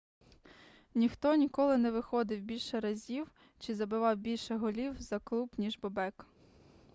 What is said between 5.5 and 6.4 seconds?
ніж бобек